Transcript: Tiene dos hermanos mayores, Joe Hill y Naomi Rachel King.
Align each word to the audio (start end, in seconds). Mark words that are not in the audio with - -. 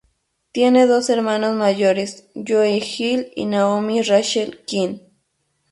Tiene 0.51 0.87
dos 0.87 1.11
hermanos 1.11 1.55
mayores, 1.55 2.27
Joe 2.33 2.79
Hill 2.79 3.31
y 3.35 3.45
Naomi 3.45 4.01
Rachel 4.01 4.63
King. 4.65 4.97